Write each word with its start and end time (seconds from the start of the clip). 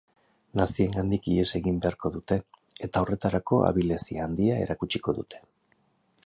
Naziengandik 0.59 1.27
ihes 1.33 1.45
egin 1.59 1.77
beharko 1.83 2.11
dute 2.15 2.37
eta 2.87 3.05
horretarako 3.05 3.61
abilezia 3.69 4.27
handia 4.29 4.57
erakutsiko 4.65 5.17
dute. 5.21 5.45